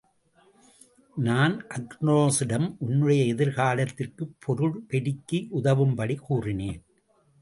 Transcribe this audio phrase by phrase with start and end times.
[1.15, 6.83] நான் அக்ரோனோசிடம் உன்னுடைய எதிர்காலத்திற்குப் பொருள் பெருக்கி உதவும்படி கூறினேன்.